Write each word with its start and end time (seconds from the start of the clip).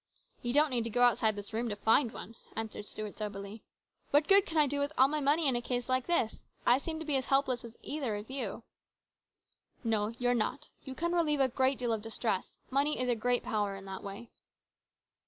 "You 0.41 0.51
don't 0.51 0.71
need 0.71 0.83
to 0.85 0.89
go 0.89 1.03
outside 1.03 1.35
this 1.35 1.53
room 1.53 1.69
to 1.69 1.75
find 1.75 2.11
one," 2.11 2.33
answered 2.55 2.87
Stuart 2.87 3.19
soberly." 3.19 3.61
What 4.09 4.27
good 4.27 4.47
can 4.47 4.57
I 4.57 4.61
COMPLICATIONS. 4.61 4.69
201 4.69 4.69
do 4.69 4.79
with 4.79 4.93
all 4.99 5.07
my 5.07 5.19
money 5.19 5.47
in 5.47 5.55
a 5.55 5.61
case 5.61 5.87
like 5.87 6.07
this? 6.07 6.41
I 6.65 6.79
seem 6.79 6.97
to 6.99 7.05
be 7.05 7.17
as 7.17 7.25
helpless 7.25 7.63
as 7.63 7.77
either 7.83 8.15
of 8.15 8.27
you."" 8.31 8.63
No, 9.93 10.07
you're 10.17 10.33
not. 10.33 10.69
You 10.85 10.95
can 10.95 11.13
relieve 11.13 11.39
a 11.39 11.49
great 11.49 11.77
deal 11.77 11.93
of 11.93 12.01
distress. 12.01 12.55
Money 12.71 12.99
is 12.99 13.09
a 13.09 13.15
great 13.15 13.43
power 13.43 13.75
in 13.75 13.85
that 13.85 14.01
way." 14.01 14.31